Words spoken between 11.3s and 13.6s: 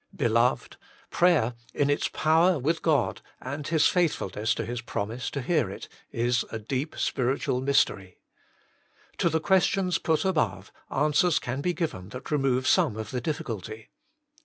can be given that remove some of the diffi